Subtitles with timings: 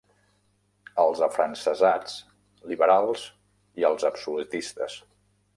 [1.03, 2.17] Els afrancesats,
[2.73, 3.29] liberals,
[3.83, 4.99] i els absolutistes.